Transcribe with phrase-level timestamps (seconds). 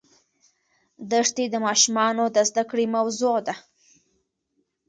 [1.11, 3.55] دښتې د ماشومانو د زده کړې موضوع ده.